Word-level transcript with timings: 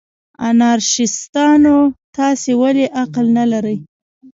انارشیستانو، 0.49 1.77
تاسې 2.17 2.51
ولې 2.61 2.85
عقل 3.01 3.25
نه 3.37 3.45
لرئ؟ 3.51 3.77